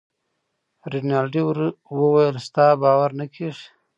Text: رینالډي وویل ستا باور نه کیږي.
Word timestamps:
رینالډي 0.91 1.41
وویل 2.01 2.35
ستا 2.47 2.65
باور 2.81 3.09
نه 3.19 3.25
کیږي. 3.35 3.67